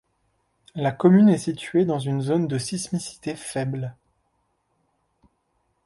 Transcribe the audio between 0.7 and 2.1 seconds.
La commune est située dans